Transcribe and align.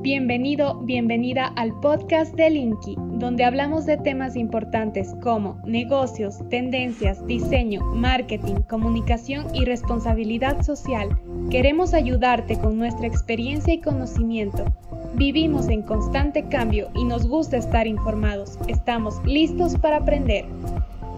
Bienvenido, 0.00 0.78
bienvenida 0.82 1.52
al 1.56 1.78
podcast 1.80 2.32
de 2.36 2.50
Linky, 2.50 2.94
donde 2.96 3.42
hablamos 3.42 3.84
de 3.84 3.96
temas 3.96 4.36
importantes 4.36 5.12
como 5.24 5.60
negocios, 5.66 6.38
tendencias, 6.50 7.26
diseño, 7.26 7.80
marketing, 7.80 8.62
comunicación 8.70 9.52
y 9.52 9.64
responsabilidad 9.64 10.62
social. 10.62 11.08
Queremos 11.50 11.94
ayudarte 11.94 12.60
con 12.60 12.78
nuestra 12.78 13.08
experiencia 13.08 13.74
y 13.74 13.80
conocimiento. 13.80 14.66
Vivimos 15.14 15.68
en 15.68 15.82
constante 15.82 16.48
cambio 16.48 16.92
y 16.94 17.02
nos 17.02 17.26
gusta 17.26 17.56
estar 17.56 17.88
informados. 17.88 18.56
Estamos 18.68 19.20
listos 19.24 19.76
para 19.76 19.96
aprender. 19.96 20.44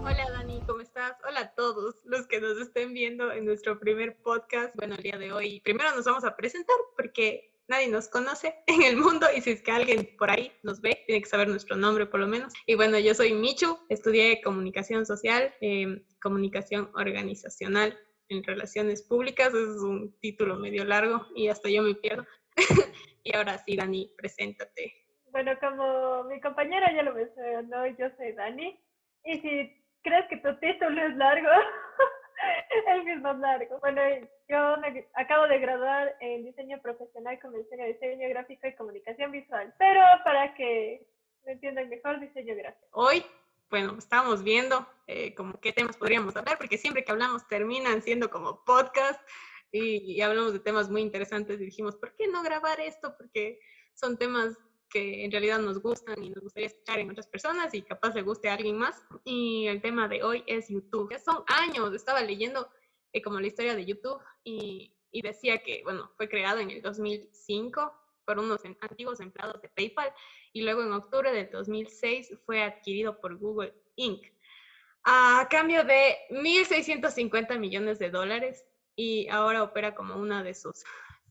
Hola 0.03 0.27
Dani, 0.31 0.59
¿cómo 0.65 0.81
estás? 0.81 1.13
Hola 1.29 1.41
a 1.41 1.53
todos 1.53 1.97
los 2.03 2.25
que 2.25 2.41
nos 2.41 2.57
estén 2.57 2.95
viendo 2.95 3.31
en 3.31 3.45
nuestro 3.45 3.79
primer 3.79 4.17
podcast. 4.23 4.75
Bueno, 4.75 4.95
el 4.95 5.03
día 5.03 5.19
de 5.19 5.31
hoy 5.31 5.59
primero 5.59 5.95
nos 5.95 6.05
vamos 6.05 6.23
a 6.23 6.35
presentar 6.35 6.75
porque 6.97 7.50
nadie 7.71 7.87
nos 7.87 8.09
conoce 8.09 8.53
en 8.67 8.83
el 8.83 8.97
mundo 8.97 9.25
y 9.35 9.41
si 9.41 9.51
es 9.51 9.61
que 9.63 9.71
alguien 9.71 10.09
por 10.17 10.29
ahí 10.29 10.51
nos 10.61 10.81
ve, 10.81 11.03
tiene 11.07 11.21
que 11.21 11.29
saber 11.29 11.47
nuestro 11.47 11.75
nombre 11.75 12.05
por 12.05 12.19
lo 12.19 12.27
menos. 12.27 12.53
Y 12.67 12.75
bueno, 12.75 12.99
yo 12.99 13.15
soy 13.15 13.33
Michu, 13.33 13.79
estudié 13.89 14.41
comunicación 14.41 15.05
social, 15.05 15.53
em, 15.61 16.03
comunicación 16.21 16.91
organizacional 16.93 17.97
en 18.29 18.43
relaciones 18.43 19.03
públicas, 19.03 19.53
es 19.53 19.81
un 19.81 20.17
título 20.19 20.57
medio 20.57 20.85
largo 20.85 21.25
y 21.35 21.47
hasta 21.47 21.69
yo 21.69 21.81
me 21.81 21.95
pierdo. 21.95 22.25
y 23.23 23.35
ahora 23.35 23.57
sí, 23.57 23.75
Dani, 23.75 24.13
preséntate. 24.17 24.93
Bueno, 25.31 25.51
como 25.59 26.25
mi 26.25 26.39
compañera 26.41 26.93
ya 26.93 27.03
lo 27.03 27.13
mencionó, 27.13 27.87
yo 27.87 28.07
soy 28.17 28.33
Dani. 28.33 28.77
Y 29.23 29.39
si 29.39 29.85
crees 30.03 30.25
que 30.29 30.37
tu 30.37 30.53
título 30.59 31.05
es 31.05 31.15
largo, 31.15 31.49
el 32.87 33.03
mismo 33.03 33.33
largo. 33.33 33.79
Bueno, 33.79 34.01
yo 34.47 34.77
me 34.77 35.07
acabo 35.15 35.47
de 35.47 35.59
graduar 35.59 36.15
en 36.19 36.43
diseño 36.43 36.81
profesional 36.81 37.39
con 37.39 37.51
mención 37.51 37.85
diseño 37.85 38.29
gráfico 38.29 38.67
y 38.67 38.75
comunicación 38.75 39.31
visual, 39.31 39.73
pero 39.77 40.01
para 40.23 40.53
que 40.55 41.07
me 41.45 41.53
entiendan 41.53 41.89
mejor, 41.89 42.19
diseño 42.19 42.55
gráfico. 42.55 42.87
Hoy, 42.91 43.25
bueno, 43.69 43.95
estábamos 43.97 44.43
viendo 44.43 44.87
eh, 45.07 45.33
como 45.35 45.59
qué 45.59 45.73
temas 45.73 45.97
podríamos 45.97 46.35
hablar, 46.35 46.57
porque 46.57 46.77
siempre 46.77 47.03
que 47.03 47.11
hablamos 47.11 47.47
terminan 47.47 48.01
siendo 48.01 48.29
como 48.29 48.63
podcast 48.63 49.19
y, 49.71 50.13
y 50.13 50.21
hablamos 50.21 50.53
de 50.53 50.59
temas 50.59 50.89
muy 50.89 51.01
interesantes 51.01 51.59
y 51.59 51.65
dijimos, 51.65 51.95
¿por 51.95 52.15
qué 52.15 52.27
no 52.27 52.43
grabar 52.43 52.79
esto? 52.79 53.15
Porque 53.17 53.59
son 53.93 54.17
temas 54.17 54.57
que 54.91 55.23
en 55.23 55.31
realidad 55.31 55.59
nos 55.59 55.81
gustan 55.81 56.23
y 56.23 56.29
nos 56.29 56.43
gustaría 56.43 56.67
escuchar 56.67 56.99
en 56.99 57.09
otras 57.09 57.27
personas 57.27 57.73
y 57.73 57.81
capaz 57.81 58.13
le 58.13 58.21
guste 58.21 58.49
a 58.49 58.53
alguien 58.53 58.77
más. 58.77 59.03
Y 59.23 59.67
el 59.67 59.81
tema 59.81 60.07
de 60.07 60.21
hoy 60.21 60.43
es 60.45 60.69
YouTube. 60.69 61.09
Ya 61.11 61.19
son 61.19 61.43
años, 61.47 61.93
estaba 61.93 62.21
leyendo 62.21 62.69
eh, 63.13 63.21
como 63.21 63.39
la 63.39 63.47
historia 63.47 63.75
de 63.75 63.85
YouTube 63.85 64.21
y, 64.43 64.93
y, 65.11 65.21
decía 65.21 65.63
que, 65.63 65.81
bueno, 65.83 66.11
fue 66.17 66.29
creado 66.29 66.59
en 66.59 66.69
el 66.69 66.81
2005 66.81 67.93
por 68.25 68.37
unos 68.37 68.61
antiguos 68.81 69.19
empleados 69.19 69.61
de 69.61 69.69
PayPal 69.69 70.13
y 70.53 70.61
luego 70.61 70.83
en 70.83 70.93
octubre 70.93 71.31
del 71.31 71.49
2006 71.49 72.37
fue 72.45 72.61
adquirido 72.61 73.19
por 73.19 73.37
Google 73.37 73.73
Inc. 73.95 74.23
a 75.03 75.47
cambio 75.49 75.83
de 75.83 76.17
1.650 76.29 77.57
millones 77.57 77.97
de 77.97 78.09
dólares 78.09 78.65
y 78.95 79.27
ahora 79.29 79.63
opera 79.63 79.95
como 79.95 80.15
una 80.15 80.43
de 80.43 80.53
sus 80.53 80.83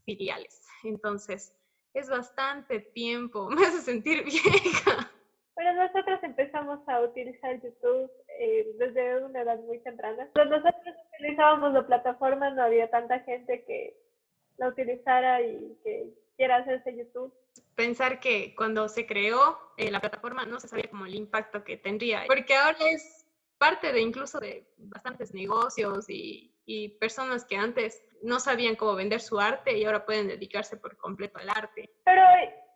filiales. 0.05 0.62
Entonces, 0.83 1.55
es 1.94 2.08
bastante 2.08 2.80
tiempo, 2.80 3.48
me 3.50 3.66
hace 3.66 3.80
sentir 3.80 4.24
vieja. 4.24 5.10
Bueno, 5.55 5.74
nosotros 5.74 6.20
empezamos 6.22 6.80
a 6.88 7.00
utilizar 7.00 7.60
YouTube 7.62 8.10
eh, 8.38 8.66
desde 8.78 9.22
una 9.24 9.42
edad 9.42 9.58
muy 9.60 9.78
temprana. 9.80 10.28
Cuando 10.33 10.58
nosotros 10.58 10.94
utilizábamos 11.14 11.74
la 11.74 11.86
plataforma 11.86 12.50
no 12.50 12.62
había 12.62 12.88
tanta 12.88 13.20
gente 13.20 13.64
que 13.66 13.94
la 14.56 14.68
utilizara 14.68 15.42
y 15.42 15.77
que 15.84 16.14
quiera 16.36 16.56
hacerse 16.56 16.96
YouTube. 16.96 17.34
Pensar 17.74 18.20
que 18.20 18.55
cuando 18.55 18.88
se 18.88 19.06
creó 19.06 19.58
eh, 19.77 19.91
la 19.91 20.00
plataforma 20.00 20.46
no 20.46 20.61
se 20.61 20.68
sabía 20.68 20.88
como 20.88 21.05
el 21.05 21.14
impacto 21.14 21.64
que 21.64 21.77
tendría, 21.77 22.24
porque 22.27 22.55
ahora 22.55 22.78
es 22.91 23.27
parte 23.58 23.92
de 23.92 24.00
incluso 24.00 24.40
de 24.40 24.67
bastantes 24.79 25.34
negocios 25.34 26.08
y, 26.08 26.55
y 26.70 26.89
personas 27.01 27.45
que 27.45 27.57
antes 27.57 28.01
no 28.23 28.39
sabían 28.39 28.77
cómo 28.77 28.95
vender 28.95 29.20
su 29.20 29.41
arte 29.41 29.77
y 29.77 29.85
ahora 29.85 30.07
pueden 30.07 30.29
dedicarse 30.29 30.77
por 30.77 30.97
completo 30.97 31.41
al 31.41 31.51
arte. 31.51 31.91
Pero 32.05 32.23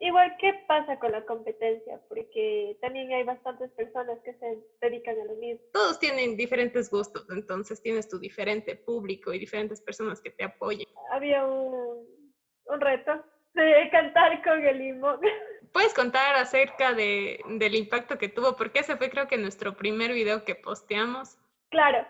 igual, 0.00 0.37
¿qué 0.41 0.53
pasa 0.66 0.99
con 0.99 1.12
la 1.12 1.25
competencia? 1.25 2.00
Porque 2.09 2.77
también 2.81 3.12
hay 3.12 3.22
bastantes 3.22 3.71
personas 3.71 4.19
que 4.25 4.34
se 4.34 4.59
dedican 4.81 5.15
a 5.21 5.25
lo 5.27 5.37
mismo. 5.37 5.65
Todos 5.72 6.00
tienen 6.00 6.37
diferentes 6.37 6.91
gustos, 6.91 7.25
entonces 7.31 7.81
tienes 7.83 8.09
tu 8.09 8.19
diferente 8.19 8.75
público 8.75 9.33
y 9.33 9.38
diferentes 9.38 9.81
personas 9.81 10.21
que 10.21 10.31
te 10.31 10.43
apoyen. 10.43 10.88
Había 11.12 11.47
un, 11.47 12.04
un 12.65 12.81
reto 12.81 13.12
de 13.54 13.88
cantar 13.93 14.43
con 14.43 14.60
el 14.66 14.77
limón. 14.77 15.21
¿Puedes 15.72 15.94
contar 15.94 16.34
acerca 16.34 16.94
de, 16.94 17.38
del 17.47 17.77
impacto 17.77 18.19
que 18.19 18.28
tuvo? 18.28 18.56
Porque 18.56 18.81
ese 18.81 18.97
fue 18.97 19.09
creo 19.09 19.28
que 19.28 19.37
nuestro 19.37 19.77
primer 19.77 20.12
video 20.12 20.44
que 20.44 20.56
posteamos. 20.56 21.38
Claro, 21.71 22.04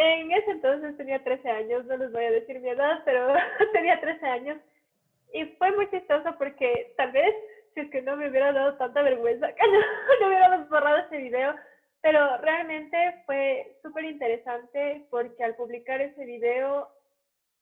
en 0.00 0.32
ese 0.32 0.50
entonces 0.52 0.96
tenía 0.96 1.22
13 1.22 1.48
años, 1.50 1.84
no 1.84 1.96
les 1.98 2.10
voy 2.10 2.24
a 2.24 2.30
decir 2.30 2.58
mi 2.60 2.70
edad, 2.70 3.02
pero 3.04 3.34
tenía 3.74 4.00
13 4.00 4.26
años. 4.26 4.58
Y 5.34 5.44
fue 5.58 5.70
muy 5.72 5.90
chistoso 5.90 6.34
porque 6.38 6.94
tal 6.96 7.12
vez, 7.12 7.34
si 7.74 7.80
es 7.80 7.90
que 7.90 8.00
no 8.00 8.16
me 8.16 8.30
hubiera 8.30 8.52
dado 8.52 8.76
tanta 8.78 9.02
vergüenza, 9.02 9.48
no, 9.60 10.20
no 10.20 10.26
hubiéramos 10.26 10.68
borrado 10.70 10.98
ese 10.98 11.18
video, 11.18 11.54
pero 12.00 12.38
realmente 12.38 13.22
fue 13.26 13.76
súper 13.82 14.04
interesante 14.04 15.04
porque 15.10 15.44
al 15.44 15.54
publicar 15.56 16.00
ese 16.00 16.24
video, 16.24 16.88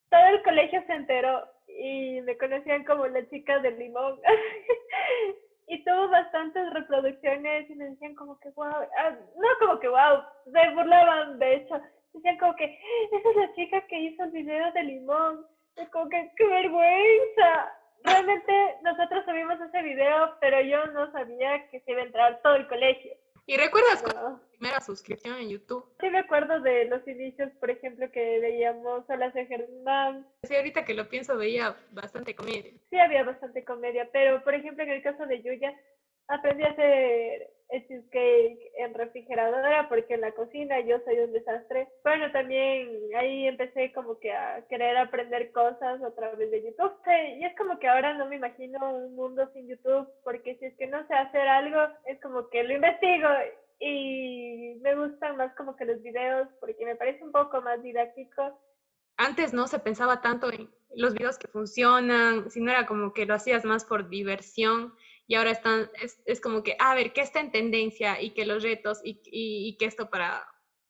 todo 0.08 0.26
el 0.28 0.42
colegio 0.44 0.80
se 0.86 0.92
enteró 0.92 1.44
y 1.66 2.20
me 2.20 2.38
conocían 2.38 2.84
como 2.84 3.04
la 3.08 3.28
chica 3.28 3.58
del 3.58 3.80
limón. 3.80 4.20
y 5.66 5.84
tuvo 5.84 6.08
bastantes 6.08 6.72
reproducciones 6.72 7.68
y 7.68 7.74
me 7.74 7.90
decían 7.90 8.14
como 8.14 8.38
que 8.38 8.50
wow, 8.50 8.86
ah, 8.96 9.10
no 9.36 9.48
como 9.58 9.80
que 9.80 9.88
wow, 9.88 10.22
se 10.44 10.74
burlaban 10.74 11.38
de 11.40 11.56
hecho 11.56 11.82
decían 12.18 12.38
como 12.38 12.54
que, 12.56 12.64
esa 13.12 13.30
es 13.30 13.36
la 13.36 13.54
chica 13.54 13.86
que 13.86 14.00
hizo 14.00 14.24
el 14.24 14.30
video 14.30 14.72
de 14.72 14.82
limón. 14.82 15.46
Es 15.76 15.88
como 15.90 16.08
que, 16.08 16.30
qué 16.36 16.46
vergüenza. 16.46 17.72
Realmente 18.04 18.52
nosotros 18.82 19.24
subimos 19.24 19.60
ese 19.60 19.82
video, 19.82 20.36
pero 20.40 20.60
yo 20.60 20.86
no 20.92 21.10
sabía 21.12 21.68
que 21.70 21.80
se 21.80 21.92
iba 21.92 22.02
a 22.02 22.04
entrar 22.04 22.40
todo 22.42 22.56
el 22.56 22.68
colegio. 22.68 23.12
¿Y 23.48 23.56
recuerdas 23.56 24.04
no. 24.14 24.38
primera 24.50 24.78
suscripción 24.80 25.38
en 25.38 25.48
YouTube? 25.48 25.82
Sí, 25.98 26.10
me 26.10 26.18
acuerdo 26.18 26.60
de 26.60 26.84
los 26.84 27.06
inicios, 27.08 27.50
por 27.58 27.70
ejemplo, 27.70 28.10
que 28.12 28.38
veíamos 28.40 29.08
a 29.08 29.16
la 29.16 29.30
Germán. 29.30 30.26
Sí, 30.42 30.54
ahorita 30.54 30.84
que 30.84 30.92
lo 30.92 31.08
pienso, 31.08 31.34
veía 31.38 31.74
bastante 31.92 32.34
comedia. 32.34 32.74
Sí, 32.90 32.98
había 32.98 33.24
bastante 33.24 33.64
comedia, 33.64 34.06
pero 34.12 34.44
por 34.44 34.54
ejemplo, 34.54 34.84
en 34.84 34.90
el 34.90 35.02
caso 35.02 35.24
de 35.24 35.42
Yuya, 35.42 35.74
aprendí 36.28 36.62
a 36.62 36.70
hacer 36.70 37.50
el 37.70 37.86
cheesecake 37.86 38.72
en 38.78 38.94
refrigeradora 38.94 39.88
porque 39.88 40.14
en 40.14 40.22
la 40.22 40.32
cocina 40.32 40.80
yo 40.80 40.98
soy 41.04 41.18
un 41.18 41.32
desastre. 41.32 41.88
Bueno, 42.02 42.30
también 42.32 42.88
ahí 43.16 43.46
empecé 43.46 43.92
como 43.92 44.18
que 44.18 44.32
a 44.32 44.64
querer 44.68 44.96
aprender 44.96 45.52
cosas 45.52 46.02
a 46.02 46.14
través 46.14 46.50
de 46.50 46.62
YouTube. 46.62 46.92
y 47.36 47.44
es 47.44 47.56
como 47.56 47.78
que 47.78 47.88
ahora 47.88 48.14
no 48.14 48.26
me 48.26 48.36
imagino 48.36 48.78
un 48.94 49.14
mundo 49.14 49.48
sin 49.52 49.68
YouTube 49.68 50.08
porque 50.24 50.56
si 50.56 50.66
es 50.66 50.76
que 50.76 50.86
no 50.86 51.06
sé 51.06 51.14
hacer 51.14 51.46
algo, 51.46 51.78
es 52.06 52.20
como 52.22 52.48
que 52.48 52.62
lo 52.62 52.74
investigo 52.74 53.28
y 53.80 54.78
me 54.80 54.94
gustan 54.96 55.36
más 55.36 55.54
como 55.54 55.76
que 55.76 55.84
los 55.84 56.02
videos 56.02 56.48
porque 56.60 56.84
me 56.84 56.96
parece 56.96 57.22
un 57.22 57.32
poco 57.32 57.60
más 57.60 57.82
didáctico. 57.82 58.58
Antes 59.18 59.52
no 59.52 59.66
se 59.66 59.78
pensaba 59.78 60.20
tanto 60.22 60.50
en 60.50 60.70
los 60.94 61.12
videos 61.12 61.38
que 61.38 61.48
funcionan, 61.48 62.50
sino 62.50 62.70
era 62.70 62.86
como 62.86 63.12
que 63.12 63.26
lo 63.26 63.34
hacías 63.34 63.64
más 63.64 63.84
por 63.84 64.08
diversión 64.08 64.94
y 65.28 65.34
ahora 65.34 65.50
están, 65.50 65.90
es, 66.02 66.20
es, 66.24 66.40
como 66.40 66.62
que, 66.62 66.74
a 66.80 66.94
ver, 66.94 67.12
¿qué 67.12 67.20
está 67.20 67.40
en 67.40 67.52
tendencia? 67.52 68.20
Y 68.20 68.30
que 68.30 68.46
los 68.46 68.62
retos 68.62 69.00
y, 69.04 69.20
y, 69.26 69.76
que 69.76 69.84
esto 69.84 70.08
para, 70.08 70.42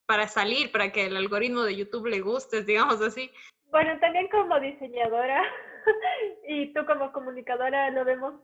para 0.07 0.29
salir, 0.29 0.71
para 0.71 0.93
que 0.93 1.07
el 1.07 1.17
algoritmo 1.17 1.63
de 1.63 1.75
YouTube 1.75 2.07
le 2.07 2.21
guste, 2.21 2.63
digamos 2.63 3.03
así. 3.03 3.33
Bueno, 3.73 3.99
también 3.99 4.29
como 4.29 4.61
diseñadora 4.61 5.43
y 6.49 6.73
tú 6.73 6.87
como 6.87 7.13
comunicadora 7.13 7.91
lo 7.91 8.05
vemos 8.05 8.35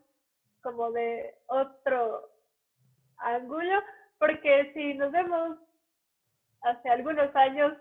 como 0.63 0.91
de 0.91 1.33
otro 1.47 2.29
ángulo, 3.19 3.81
porque 4.19 4.73
si 4.75 4.95
nos 4.95 5.13
vemos 5.13 5.59
hace 6.63 6.89
algunos 6.89 7.35
años, 7.37 7.73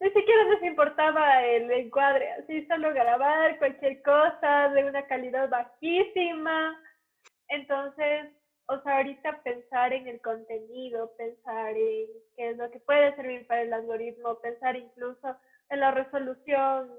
ni 0.00 0.10
siquiera 0.10 0.44
nos 0.44 0.62
importaba 0.62 1.44
el 1.44 1.70
encuadre, 1.70 2.30
así 2.32 2.64
solo 2.66 2.94
grabar 2.94 3.58
cualquier 3.58 4.00
cosa 4.00 4.68
de 4.70 4.84
una 4.86 5.06
calidad 5.06 5.50
bajísima, 5.50 6.80
entonces, 7.48 8.32
o 8.66 8.80
sea, 8.82 8.98
ahorita 8.98 9.42
pensar 9.42 9.92
en 9.92 10.06
el 10.08 10.20
contenido, 10.20 11.12
pensar 11.16 11.76
en 11.76 12.06
qué 12.36 12.50
es 12.50 12.56
lo 12.56 12.70
que 12.70 12.80
puede 12.80 13.14
servir 13.16 13.46
para 13.46 13.62
el 13.62 13.72
algoritmo, 13.72 14.38
pensar 14.40 14.76
incluso 14.76 15.36
en 15.70 15.80
la 15.80 15.90
resolución, 15.90 16.90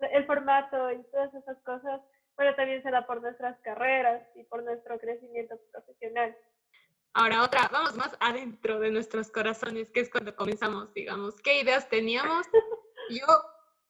el 0.00 0.26
formato 0.26 0.92
y 0.92 1.02
todas 1.10 1.32
esas 1.34 1.58
cosas, 1.62 2.00
bueno, 2.36 2.54
también 2.54 2.82
se 2.82 2.90
da 2.90 3.06
por 3.06 3.22
nuestras 3.22 3.58
carreras 3.60 4.22
y 4.34 4.44
por 4.44 4.62
nuestro 4.62 4.98
crecimiento 4.98 5.56
profesional. 5.72 6.36
Ahora 7.14 7.42
otra, 7.42 7.68
vamos 7.72 7.96
más 7.96 8.14
adentro 8.20 8.78
de 8.78 8.90
nuestros 8.90 9.30
corazones, 9.30 9.90
que 9.90 10.00
es 10.00 10.10
cuando 10.10 10.36
comenzamos, 10.36 10.92
digamos, 10.92 11.34
¿qué 11.40 11.60
ideas 11.60 11.88
teníamos? 11.88 12.46
Yo, 13.10 13.26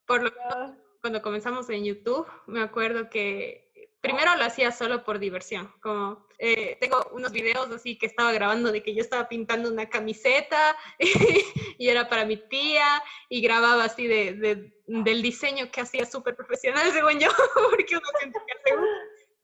por 0.06 0.22
lo 0.22 0.30
menos, 0.30 0.78
cuando 1.00 1.22
comenzamos 1.22 1.68
en 1.70 1.84
YouTube, 1.84 2.26
me 2.46 2.62
acuerdo 2.62 3.10
que 3.10 3.65
primero 4.06 4.36
lo 4.36 4.44
hacía 4.44 4.70
solo 4.70 5.02
por 5.02 5.18
diversión, 5.18 5.72
como 5.80 6.26
eh, 6.38 6.76
tengo 6.80 6.98
unos 7.12 7.32
videos 7.32 7.68
así 7.72 7.98
que 7.98 8.06
estaba 8.06 8.30
grabando 8.32 8.70
de 8.70 8.82
que 8.82 8.94
yo 8.94 9.00
estaba 9.00 9.28
pintando 9.28 9.68
una 9.68 9.88
camiseta 9.88 10.76
y, 10.98 11.88
era 11.88 12.08
para 12.08 12.24
mi 12.24 12.36
tía 12.36 12.86
y 13.28 13.40
grababa 13.42 13.84
así 13.84 14.06
de, 14.06 14.72
del 14.86 15.22
diseño 15.22 15.70
que 15.72 15.80
hacía 15.80 16.06
súper 16.06 16.36
profesional 16.36 16.84
según 16.92 17.18
yo, 17.18 17.28
porque 17.70 17.96
uno 17.96 18.06
siente 18.20 18.38
que 18.46 18.72
hace 18.72 18.82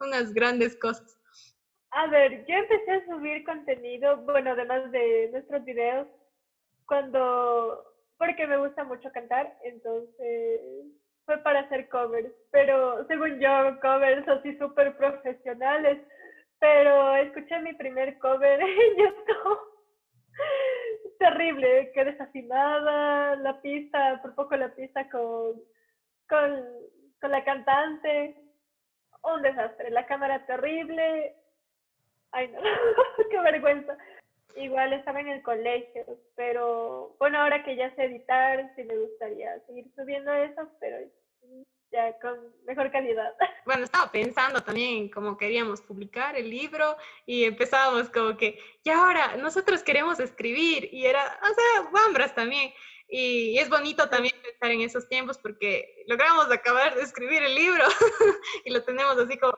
unas 0.01 0.33
grandes 0.33 0.77
cosas. 0.77 1.19
A 1.91 2.07
ver, 2.07 2.47
yo 2.47 2.55
empecé 2.55 2.91
a 2.93 3.07
subir 3.07 3.45
contenido, 3.45 4.17
bueno, 4.19 4.53
además 4.53 4.91
de 4.93 5.29
nuestros 5.33 5.65
videos, 5.65 6.07
cuando, 6.87 7.85
porque 8.17 8.47
me 8.47 8.59
gusta 8.59 8.85
mucho 8.85 9.11
cantar, 9.13 9.59
entonces 9.65 10.61
fue 11.25 11.39
para 11.39 11.61
hacer 11.61 11.89
covers, 11.89 12.33
pero 12.51 13.07
según 13.07 13.39
yo, 13.39 13.81
covers 13.81 14.27
así 14.29 14.57
súper 14.59 14.97
profesionales, 14.97 15.99
pero 16.59 17.17
escuché 17.17 17.59
mi 17.61 17.75
primer 17.75 18.19
cover 18.19 18.61
en 18.61 18.97
YouTube. 18.97 19.61
Terrible, 21.19 21.93
quedé 21.93 22.13
desafinada, 22.13 23.37
la 23.37 23.61
pista, 23.61 24.21
por 24.23 24.35
poco 24.35 24.57
la 24.57 24.75
pista 24.75 25.09
con, 25.11 25.61
con, 26.29 26.65
con 27.21 27.31
la 27.31 27.45
cantante, 27.45 28.37
un 29.23 29.43
desastre, 29.43 29.91
la 29.91 30.07
cámara 30.07 30.45
terrible, 30.47 31.37
ay 32.33 32.49
no, 32.49 32.61
qué 33.31 33.41
vergüenza. 33.41 33.97
Igual 34.57 34.93
estaba 34.93 35.21
en 35.21 35.29
el 35.29 35.43
colegio, 35.43 36.05
pero 36.37 37.15
bueno, 37.19 37.41
ahora 37.41 37.65
que 37.65 37.77
ya 37.77 37.95
sé 37.95 38.05
editar, 38.05 38.73
sí 38.77 38.85
me 38.85 38.97
gustaría 38.97 39.59
seguir 39.67 39.87
subiendo 39.95 40.33
eso, 40.33 40.69
pero 40.81 40.97
ya 41.93 42.19
con 42.21 42.37
mejor 42.65 42.91
calidad. 42.91 43.35
Bueno, 43.65 43.85
estaba 43.85 44.11
pensando 44.11 44.61
también 44.61 45.05
en 45.05 45.09
cómo 45.09 45.37
queríamos 45.37 45.81
publicar 45.83 46.37
el 46.37 46.51
libro 46.51 46.97
y 47.27 47.45
empezábamos 47.45 48.11
como 48.11 48.37
que, 48.37 48.59
y 48.83 48.91
ahora 48.91 49.37
nosotros 49.37 49.85
queremos 49.85 50.19
escribir 50.19 50.89
y 50.93 51.07
era, 51.07 51.23
o 51.23 51.55
sea, 51.55 51.91
Wambras 51.93 52.35
también. 52.35 52.73
Y 53.07 53.59
es 53.59 53.69
bonito 53.69 54.09
también 54.09 54.35
pensar 54.43 54.71
en 54.73 54.81
esos 54.81 55.09
tiempos 55.09 55.39
porque 55.39 56.03
logramos 56.09 56.51
acabar 56.51 56.97
de 56.97 57.03
escribir 57.03 57.43
el 57.43 57.55
libro 57.55 57.85
y 58.65 58.73
lo 58.73 58.83
tenemos 58.83 59.17
así 59.19 59.39
como... 59.39 59.53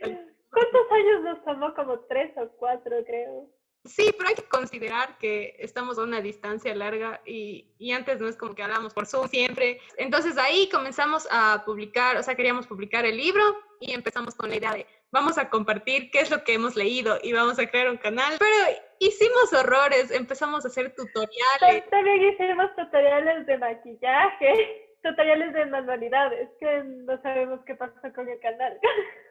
¿Cuántos 0.00 0.92
años 0.92 1.22
nos 1.22 1.44
tomó? 1.44 1.74
Como 1.74 2.00
tres 2.06 2.32
o 2.38 2.48
cuatro, 2.56 2.96
creo. 3.04 3.50
Sí, 3.84 4.14
pero 4.16 4.28
hay 4.28 4.34
que 4.34 4.42
considerar 4.42 5.16
que 5.16 5.56
estamos 5.58 5.98
a 5.98 6.02
una 6.02 6.20
distancia 6.20 6.74
larga 6.74 7.22
y, 7.24 7.66
y, 7.78 7.92
antes 7.92 8.20
no 8.20 8.28
es 8.28 8.36
como 8.36 8.54
que 8.54 8.62
hablamos 8.62 8.92
por 8.92 9.06
Zoom 9.06 9.26
siempre. 9.28 9.80
Entonces 9.96 10.36
ahí 10.36 10.68
comenzamos 10.68 11.26
a 11.30 11.62
publicar, 11.64 12.18
o 12.18 12.22
sea, 12.22 12.34
queríamos 12.34 12.66
publicar 12.66 13.06
el 13.06 13.16
libro 13.16 13.42
y 13.80 13.92
empezamos 13.92 14.34
con 14.34 14.50
la 14.50 14.56
idea 14.56 14.74
de 14.74 14.86
vamos 15.12 15.38
a 15.38 15.48
compartir 15.48 16.10
qué 16.10 16.20
es 16.20 16.30
lo 16.30 16.44
que 16.44 16.54
hemos 16.54 16.76
leído 16.76 17.18
y 17.22 17.32
vamos 17.32 17.58
a 17.58 17.66
crear 17.66 17.88
un 17.88 17.96
canal. 17.96 18.34
Pero 18.38 18.78
hicimos 18.98 19.50
horrores, 19.54 20.10
empezamos 20.10 20.64
a 20.64 20.68
hacer 20.68 20.94
tutoriales. 20.94 21.88
También 21.90 22.22
hicimos 22.22 22.76
tutoriales 22.76 23.46
de 23.46 23.56
maquillaje, 23.56 24.88
tutoriales 25.02 25.54
de 25.54 25.66
manualidades, 25.66 26.50
que 26.60 26.82
no 26.84 27.20
sabemos 27.22 27.60
qué 27.64 27.74
pasó 27.74 28.12
con 28.14 28.28
el 28.28 28.38
canal. 28.40 28.78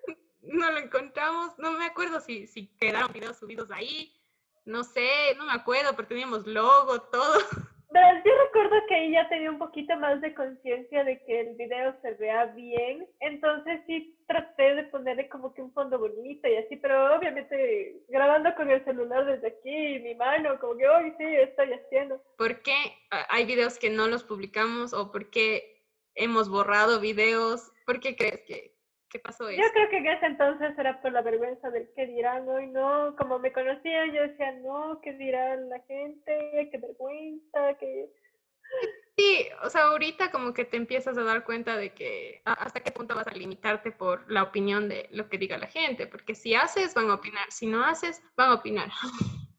No 0.42 0.72
lo 0.72 0.78
encontramos, 0.78 1.60
no 1.60 1.74
me 1.74 1.86
acuerdo 1.86 2.22
si, 2.22 2.48
si 2.48 2.68
quedaron 2.80 3.12
videos 3.12 3.38
subidos 3.38 3.69
ahí 3.72 4.19
no 4.66 4.84
sé, 4.84 5.36
no 5.38 5.46
me 5.46 5.54
acuerdo, 5.54 5.96
pero 5.96 6.08
teníamos 6.08 6.46
logo, 6.46 7.02
todo. 7.02 7.40
yo 8.26 8.32
recuerdo 8.46 8.76
que 8.88 8.96
ahí 8.96 9.12
ya 9.12 9.28
tenía 9.30 9.50
un 9.50 9.58
poquito 9.58 9.96
más 9.98 10.22
de 10.22 10.34
conciencia 10.34 11.04
de 11.04 11.24
que 11.26 11.42
el 11.42 11.56
video 11.56 11.96
se 12.02 12.14
vea 12.16 12.46
bien, 12.48 13.08
entonces 13.20 13.82
sí 13.88 14.16
traté 14.28 14.76
de 14.76 14.84
ponerle 14.86 15.28
como 15.30 15.54
que 15.54 15.62
un 15.62 15.74
fondo 15.74 15.98
bonito 15.98 16.48
y 16.48 16.56
así, 16.58 16.76
pero 16.78 17.16
obviamente 17.16 18.02
grabando 18.10 18.54
con 18.56 18.70
el 18.70 18.84
celular 18.86 19.26
desde 19.26 19.48
aquí, 19.48 20.00
mi 20.00 20.16
mano, 20.16 20.60
como 20.60 20.78
que 20.78 20.88
hoy 20.88 21.14
sí 21.18 21.26
estoy 21.26 21.74
haciendo. 21.74 22.22
¿Por 22.38 22.62
qué 22.62 22.76
hay 23.30 23.46
videos 23.46 23.80
que 23.80 23.90
no 23.90 24.08
los 24.08 24.24
publicamos 24.24 24.94
o 24.94 25.12
por 25.12 25.30
qué 25.30 25.84
hemos 26.16 26.50
borrado 26.50 27.00
videos? 27.00 27.72
¿Por 27.86 28.00
qué 28.00 28.16
crees 28.16 28.42
que, 28.46 28.79
¿Qué 29.10 29.20
pasó 29.20 29.50
eso? 29.50 29.60
Yo 29.62 29.68
creo 29.74 29.90
que 29.90 29.98
en 29.98 30.08
ese 30.08 30.26
entonces 30.28 30.78
era 30.78 31.02
por 31.02 31.12
la 31.12 31.22
vergüenza 31.22 31.70
del 31.72 31.90
qué 31.96 32.06
dirán 32.06 32.48
hoy, 32.48 32.68
no, 32.68 33.16
como 33.18 33.40
me 33.40 33.52
conocían, 33.52 34.14
yo 34.14 34.22
decía, 34.22 34.52
no, 34.62 35.02
qué 35.02 35.14
dirán 35.14 35.68
la 35.70 35.80
gente, 35.82 36.70
qué 36.72 36.78
vergüenza, 36.78 37.74
que... 37.80 38.10
Sí, 39.18 39.48
o 39.64 39.70
sea, 39.70 39.86
ahorita 39.86 40.30
como 40.30 40.54
que 40.54 40.64
te 40.64 40.78
empiezas 40.78 41.18
a 41.18 41.24
dar 41.24 41.44
cuenta 41.44 41.76
de 41.76 41.94
que 41.94 42.42
hasta 42.46 42.82
qué 42.82 42.92
punto 42.92 43.16
vas 43.16 43.28
a 43.28 43.32
limitarte 43.32 43.92
por 43.92 44.32
la 44.32 44.44
opinión 44.44 44.88
de 44.88 45.08
lo 45.12 45.28
que 45.28 45.40
diga 45.40 45.58
la 45.58 45.68
gente, 45.68 46.06
porque 46.06 46.36
si 46.36 46.54
haces 46.54 46.94
van 46.94 47.10
a 47.10 47.16
opinar, 47.16 47.52
si 47.52 47.66
no 47.66 47.84
haces 47.84 48.22
van 48.36 48.50
a 48.50 48.56
opinar. 48.56 48.90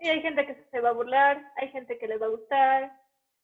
Y 0.00 0.08
hay 0.08 0.20
gente 0.20 0.44
que 0.44 0.54
se 0.70 0.80
va 0.80 0.90
a 0.90 0.92
burlar, 0.92 1.42
hay 1.56 1.70
gente 1.70 1.96
que 1.96 2.06
les 2.06 2.20
va 2.20 2.26
a 2.26 2.28
gustar, 2.28 2.92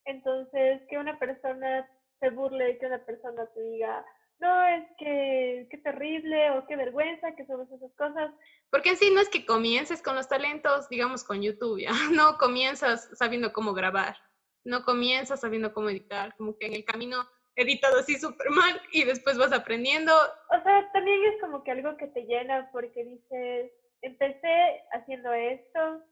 entonces 0.05 0.83
que 0.91 0.99
una 0.99 1.19
persona 1.19 1.89
se 2.19 2.29
burle, 2.29 2.77
que 2.77 2.85
una 2.85 2.99
persona 2.99 3.47
te 3.55 3.63
diga, 3.63 4.05
no, 4.41 4.67
es 4.69 4.85
que 4.99 5.69
qué 5.71 5.79
terrible 5.79 6.51
o 6.53 6.67
qué 6.67 6.77
vergüenza 6.77 7.35
que 7.37 7.47
somos 7.47 7.71
esas 7.71 7.93
cosas. 7.95 8.33
Porque 8.71 8.91
en 8.91 8.97
sí 8.97 9.11
no 9.13 9.21
es 9.21 9.29
que 9.29 9.45
comiences 9.45 10.03
con 10.03 10.17
los 10.17 10.29
talentos, 10.29 10.89
digamos, 10.89 11.25
con 11.25 11.43
YouTube, 11.43 11.81
¿ya? 11.81 11.91
No 12.13 12.39
comienzas 12.39 13.11
sabiendo 13.15 13.53
cómo 13.53 13.75
grabar, 13.75 14.17
no 14.65 14.85
comienzas 14.85 15.41
sabiendo 15.41 15.73
cómo 15.73 15.91
editar, 15.91 16.35
como 16.37 16.57
que 16.57 16.67
en 16.67 16.75
el 16.75 16.85
camino 16.85 17.29
editado 17.57 17.99
así 17.99 18.17
súper 18.17 18.49
mal 18.51 18.81
y 18.93 19.05
después 19.05 19.37
vas 19.37 19.53
aprendiendo. 19.53 20.13
O 20.15 20.63
sea, 20.63 20.91
también 20.93 21.19
es 21.25 21.41
como 21.41 21.63
que 21.63 21.73
algo 21.73 21.97
que 21.97 22.07
te 22.09 22.23
llena 22.23 22.71
porque 22.73 23.05
dices, 23.05 23.73
empecé 24.03 24.83
haciendo 24.93 25.33
esto, 25.33 26.03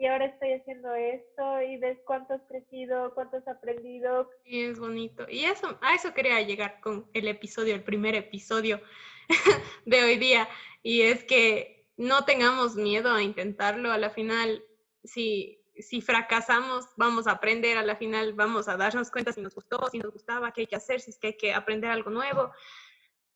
y 0.00 0.06
ahora 0.06 0.24
estoy 0.24 0.54
haciendo 0.54 0.94
esto 0.94 1.60
y 1.60 1.76
ves 1.76 1.98
cuánto 2.06 2.32
has 2.32 2.40
crecido, 2.48 3.12
cuánto 3.12 3.36
has 3.36 3.46
aprendido. 3.46 4.30
Y 4.46 4.62
es 4.62 4.78
bonito. 4.78 5.26
Y 5.28 5.44
eso, 5.44 5.78
a 5.82 5.94
eso 5.94 6.14
quería 6.14 6.40
llegar 6.40 6.80
con 6.80 7.06
el 7.12 7.28
episodio, 7.28 7.74
el 7.74 7.84
primer 7.84 8.14
episodio 8.14 8.80
de 9.84 10.02
hoy 10.02 10.16
día. 10.16 10.48
Y 10.82 11.02
es 11.02 11.22
que 11.24 11.86
no 11.98 12.24
tengamos 12.24 12.76
miedo 12.76 13.12
a 13.12 13.22
intentarlo. 13.22 13.92
A 13.92 13.98
la 13.98 14.08
final, 14.08 14.64
si, 15.04 15.62
si 15.76 16.00
fracasamos, 16.00 16.86
vamos 16.96 17.26
a 17.26 17.32
aprender. 17.32 17.76
A 17.76 17.84
la 17.84 17.96
final, 17.96 18.32
vamos 18.32 18.68
a 18.68 18.78
darnos 18.78 19.10
cuenta 19.10 19.34
si 19.34 19.42
nos 19.42 19.54
gustó, 19.54 19.86
si 19.90 19.98
nos 19.98 20.12
gustaba, 20.12 20.50
qué 20.52 20.62
hay 20.62 20.66
que 20.66 20.76
hacer, 20.76 21.02
si 21.02 21.10
es 21.10 21.18
que 21.18 21.26
hay 21.26 21.36
que 21.36 21.52
aprender 21.52 21.90
algo 21.90 22.08
nuevo. 22.08 22.52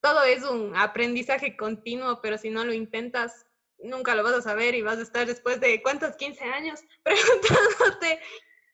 Todo 0.01 0.23
es 0.25 0.43
un 0.43 0.75
aprendizaje 0.77 1.59
continuo, 1.59 2.23
pero 2.23 2.39
si 2.39 2.49
no 2.49 2.65
lo 2.65 2.73
intentas, 2.73 3.45
nunca 3.85 4.15
lo 4.15 4.23
vas 4.23 4.35
a 4.35 4.43
saber 4.43 4.75
y 4.75 4.83
vas 4.83 4.99
a 4.99 5.03
estar 5.03 5.27
después 5.27 5.61
de 5.61 5.83
cuántos, 5.83 6.17
15 6.17 6.45
años 6.45 6.83
preguntándote, 7.03 8.21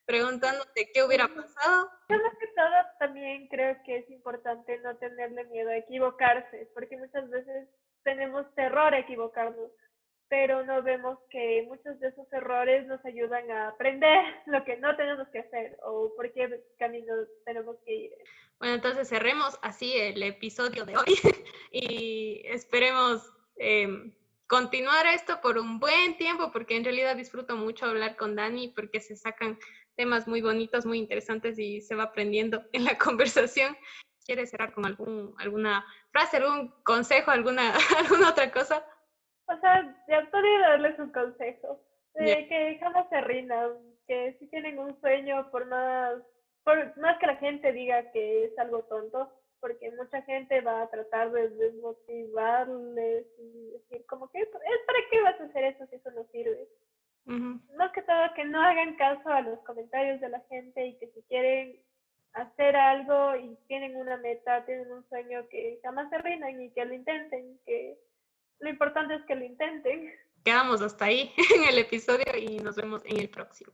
preguntándote 0.06 0.90
qué 0.92 1.02
hubiera 1.02 1.28
pasado. 1.28 1.90
Yo 2.08 2.16
más 2.16 2.38
que 2.38 2.46
todo 2.48 2.74
también 2.98 3.48
creo 3.48 3.76
que 3.84 3.98
es 3.98 4.10
importante 4.10 4.78
no 4.80 4.96
tenerle 4.96 5.44
miedo 5.44 5.70
a 5.70 5.76
equivocarse, 5.76 6.70
porque 6.74 6.96
muchas 6.96 7.28
veces 7.30 7.68
tenemos 8.02 8.46
terror 8.54 8.94
a 8.94 9.00
equivocarnos, 9.00 9.70
pero 10.28 10.64
no 10.64 10.82
vemos 10.82 11.18
que 11.30 11.64
muchos 11.66 11.98
de 12.00 12.08
esos 12.08 12.32
errores 12.32 12.86
nos 12.86 13.04
ayudan 13.04 13.50
a 13.50 13.68
aprender 13.68 14.24
lo 14.46 14.64
que 14.64 14.76
no 14.76 14.96
tenemos 14.96 15.28
que 15.28 15.40
hacer 15.40 15.76
o 15.82 16.12
por 16.16 16.32
qué 16.32 16.62
camino 16.78 17.12
tenemos 17.44 17.76
que 17.84 17.94
ir. 17.94 18.12
Bueno, 18.58 18.74
entonces 18.74 19.08
cerremos 19.08 19.58
así 19.62 19.96
el 19.96 20.22
episodio 20.22 20.84
de 20.84 20.96
hoy 20.96 21.14
y 21.72 22.42
esperemos 22.44 23.32
eh, 23.56 24.12
continuar 24.50 25.06
esto 25.06 25.40
por 25.40 25.58
un 25.58 25.78
buen 25.78 26.16
tiempo, 26.16 26.50
porque 26.50 26.76
en 26.76 26.82
realidad 26.82 27.14
disfruto 27.14 27.56
mucho 27.56 27.86
hablar 27.86 28.16
con 28.16 28.34
Dani, 28.34 28.68
porque 28.74 29.00
se 29.00 29.14
sacan 29.14 29.56
temas 29.94 30.26
muy 30.26 30.42
bonitos, 30.42 30.84
muy 30.84 30.98
interesantes 30.98 31.56
y 31.56 31.80
se 31.80 31.94
va 31.94 32.04
aprendiendo 32.04 32.60
en 32.72 32.84
la 32.84 32.98
conversación. 32.98 33.76
¿Quieres 34.26 34.50
cerrar 34.50 34.72
con 34.72 34.84
algún, 34.84 35.34
alguna 35.38 35.86
frase, 36.10 36.38
algún 36.38 36.74
consejo, 36.82 37.30
alguna, 37.30 37.72
alguna 37.98 38.30
otra 38.30 38.50
cosa? 38.50 38.84
O 39.46 39.56
sea, 39.60 39.96
ya 40.08 40.28
podría 40.30 40.58
darles 40.60 40.98
un 40.98 41.12
consejo, 41.12 41.80
de 42.14 42.48
que 42.48 42.78
jamás 42.80 43.08
se 43.08 43.20
rindan, 43.20 43.70
que 44.06 44.36
si 44.38 44.48
tienen 44.48 44.78
un 44.78 45.00
sueño, 45.00 45.48
por 45.50 45.66
más, 45.66 46.14
por 46.64 46.96
más 46.98 47.18
que 47.18 47.26
la 47.26 47.36
gente 47.36 47.72
diga 47.72 48.10
que 48.12 48.46
es 48.46 48.58
algo 48.58 48.82
tonto, 48.84 49.32
porque 49.60 49.90
mucha 49.92 50.22
gente 50.22 50.60
va 50.60 50.82
a 50.82 50.90
tratar 50.90 51.30
de 51.32 51.48
desmotivarles 51.50 53.26
y 53.38 53.70
decir 53.72 54.04
como 54.06 54.30
que 54.30 54.40
es 54.40 54.48
para 54.48 54.98
qué 55.10 55.22
vas 55.22 55.40
a 55.40 55.44
hacer 55.44 55.64
eso 55.64 55.86
si 55.86 55.96
eso 55.96 56.10
no 56.12 56.24
sirve. 56.32 56.68
Más 57.76 57.92
que 57.92 58.02
todo 58.02 58.34
que 58.34 58.44
no 58.44 58.60
hagan 58.60 58.96
caso 58.96 59.28
a 59.28 59.42
los 59.42 59.60
comentarios 59.60 60.20
de 60.20 60.30
la 60.30 60.40
gente 60.48 60.84
y 60.84 60.98
que 60.98 61.06
si 61.08 61.22
quieren 61.22 61.78
hacer 62.32 62.74
algo 62.74 63.36
y 63.36 63.56
tienen 63.68 63.96
una 63.96 64.16
meta, 64.16 64.64
tienen 64.64 64.90
un 64.90 65.08
sueño, 65.08 65.46
que 65.48 65.78
jamás 65.82 66.10
se 66.10 66.18
rindan 66.18 66.60
y 66.60 66.70
que 66.72 66.84
lo 66.84 66.94
intenten, 66.94 67.60
que 67.64 67.98
lo 68.60 68.70
importante 68.70 69.14
es 69.14 69.22
que 69.26 69.34
lo 69.34 69.44
intenten. 69.44 70.12
Quedamos 70.44 70.82
hasta 70.82 71.04
ahí 71.04 71.32
en 71.56 71.68
el 71.68 71.78
episodio 71.78 72.24
y 72.36 72.58
nos 72.58 72.76
vemos 72.76 73.04
en 73.04 73.18
el 73.18 73.28
próximo. 73.28 73.72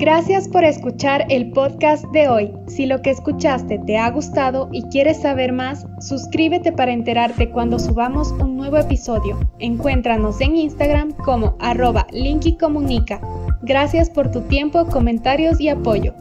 Gracias 0.00 0.48
por 0.48 0.64
escuchar 0.64 1.26
el 1.28 1.50
podcast 1.50 2.06
de 2.06 2.26
hoy. 2.26 2.50
Si 2.68 2.86
lo 2.86 3.02
que 3.02 3.10
escuchaste 3.10 3.78
te 3.80 3.98
ha 3.98 4.10
gustado 4.10 4.70
y 4.72 4.82
quieres 4.84 5.20
saber 5.20 5.52
más, 5.52 5.86
suscríbete 6.00 6.72
para 6.72 6.92
enterarte 6.92 7.50
cuando 7.50 7.78
subamos 7.78 8.30
un 8.32 8.56
nuevo 8.56 8.78
episodio. 8.78 9.38
Encuéntranos 9.58 10.40
en 10.40 10.56
Instagram 10.56 11.12
como 11.12 11.54
arroba 11.60 12.06
linkycomunica. 12.12 13.20
Gracias 13.60 14.08
por 14.08 14.30
tu 14.30 14.40
tiempo, 14.40 14.86
comentarios 14.86 15.60
y 15.60 15.68
apoyo. 15.68 16.14